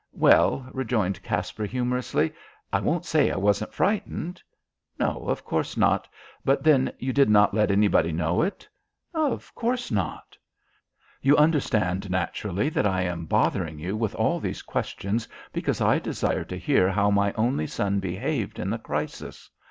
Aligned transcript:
"Well," 0.17 0.67
rejoined 0.73 1.21
Caspar 1.21 1.65
humorously, 1.67 2.33
"I 2.73 2.79
won't 2.79 3.05
say 3.05 3.29
I 3.29 3.37
wasn't 3.37 3.71
frightened." 3.71 4.41
"No, 4.97 5.25
of 5.27 5.45
course 5.45 5.77
not. 5.77 6.07
But 6.43 6.63
then 6.63 6.91
you 6.97 7.13
did 7.13 7.29
not 7.29 7.53
let 7.53 7.69
anybody 7.69 8.11
know 8.11 8.41
it?" 8.41 8.67
"Of 9.13 9.53
course 9.53 9.91
not." 9.91 10.35
"You 11.21 11.37
understand, 11.37 12.09
naturally, 12.09 12.67
that 12.69 12.87
I 12.87 13.03
am 13.03 13.25
bothering 13.27 13.77
you 13.77 13.95
with 13.95 14.15
all 14.15 14.39
these 14.39 14.63
questions 14.63 15.27
because 15.53 15.81
I 15.81 15.99
desire 15.99 16.45
to 16.45 16.57
hear 16.57 16.89
how 16.89 17.11
my 17.11 17.31
only 17.33 17.67
son 17.67 17.99
behaved 17.99 18.57
in 18.57 18.71
the 18.71 18.79
crisis. 18.79 19.51